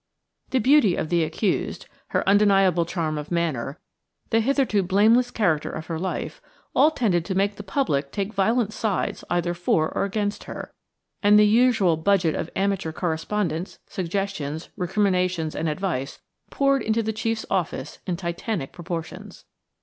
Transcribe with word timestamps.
The 0.49 0.57
beauty 0.57 0.95
of 0.95 1.09
the 1.09 1.23
accused, 1.23 1.85
her 2.07 2.27
undeniable 2.27 2.85
charm 2.87 3.19
of 3.19 3.29
manner, 3.29 3.79
the 4.31 4.39
hitherto 4.39 4.81
blameless 4.81 5.29
character 5.29 5.69
of 5.69 5.85
her 5.85 5.99
life, 5.99 6.41
all 6.73 6.89
tended 6.89 7.23
to 7.25 7.35
make 7.35 7.55
the 7.55 7.61
public 7.61 8.11
take 8.11 8.33
violent 8.33 8.73
sides 8.73 9.23
either 9.29 9.53
for 9.53 9.91
or 9.95 10.03
against 10.03 10.45
her, 10.45 10.73
and 11.21 11.37
the 11.37 11.45
usual 11.45 11.97
budget 11.97 12.33
of 12.33 12.49
amateur 12.55 12.91
correspondence, 12.91 13.77
suggestions, 13.85 14.69
recriminations 14.75 15.55
and 15.55 15.69
advice 15.69 16.19
poured 16.49 16.81
into 16.81 17.03
the 17.03 17.13
chief's 17.13 17.45
office 17.51 17.99
in 18.07 18.17
titanic 18.17 18.71
proportions. 18.73 19.45